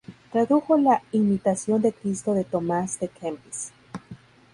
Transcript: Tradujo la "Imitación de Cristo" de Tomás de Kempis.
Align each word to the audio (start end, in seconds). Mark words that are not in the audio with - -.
Tradujo 0.31 0.79
la 0.79 1.03
"Imitación 1.11 1.79
de 1.83 1.93
Cristo" 1.93 2.33
de 2.33 2.43
Tomás 2.43 2.99
de 2.99 3.07
Kempis. 3.07 3.71